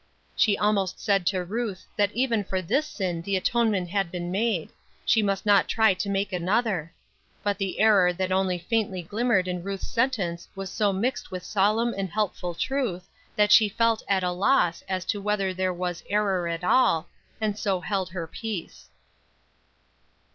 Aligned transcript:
She 0.35 0.57
almost 0.57 0.99
said 0.99 1.27
to 1.27 1.43
Ruth 1.45 1.85
that 1.95 2.11
even 2.13 2.43
for 2.43 2.59
this 2.59 2.87
sin 2.87 3.21
the 3.21 3.35
atonement 3.35 3.89
had 3.91 4.09
been 4.11 4.31
made; 4.31 4.71
she 5.05 5.21
must 5.21 5.45
not 5.45 5.67
try 5.67 5.93
to 5.93 6.09
make 6.09 6.33
another. 6.33 6.91
But 7.43 7.59
the 7.59 7.79
error 7.79 8.11
that 8.11 8.31
only 8.31 8.57
faintly 8.57 9.03
glimmered 9.03 9.47
in 9.47 9.61
Ruth's 9.61 9.87
sentence 9.87 10.47
was 10.55 10.71
so 10.71 10.91
mixed 10.91 11.29
with 11.29 11.43
solemn 11.43 11.93
and 11.95 12.09
helpful 12.09 12.55
truth 12.55 13.07
that 13.35 13.51
she 13.51 13.69
felt 13.69 14.01
at 14.07 14.23
a 14.23 14.31
loss 14.31 14.81
as 14.89 15.05
to 15.05 15.21
whether 15.21 15.53
there 15.53 15.71
was 15.71 16.03
error 16.09 16.47
at 16.47 16.63
all, 16.63 17.07
and 17.39 17.55
so 17.55 17.79
held 17.81 18.09
her 18.09 18.25
peace. 18.25 18.89